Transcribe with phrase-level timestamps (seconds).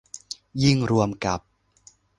[0.63, 1.39] ยิ่งรวมกับ